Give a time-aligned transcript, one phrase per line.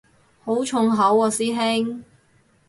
[0.43, 2.03] 好重口喎師兄